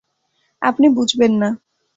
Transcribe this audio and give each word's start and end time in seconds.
আপনি 0.61 0.87
বুঝবেন 0.89 1.31
না। 1.41 1.49